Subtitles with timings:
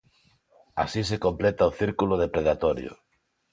[0.83, 2.91] Así se completa o círculo depredatorio.